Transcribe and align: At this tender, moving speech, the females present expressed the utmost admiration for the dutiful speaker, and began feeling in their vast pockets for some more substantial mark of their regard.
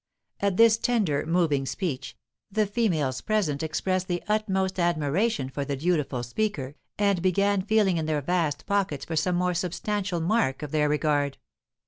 At 0.39 0.57
this 0.57 0.79
tender, 0.79 1.27
moving 1.27 1.67
speech, 1.67 2.17
the 2.51 2.65
females 2.65 3.21
present 3.21 3.61
expressed 3.61 4.07
the 4.07 4.23
utmost 4.27 4.79
admiration 4.79 5.47
for 5.47 5.63
the 5.63 5.75
dutiful 5.75 6.23
speaker, 6.23 6.73
and 6.97 7.21
began 7.21 7.61
feeling 7.61 7.97
in 7.97 8.07
their 8.07 8.21
vast 8.21 8.65
pockets 8.65 9.05
for 9.05 9.15
some 9.15 9.35
more 9.35 9.53
substantial 9.53 10.19
mark 10.19 10.63
of 10.63 10.71
their 10.71 10.89
regard. 10.89 11.37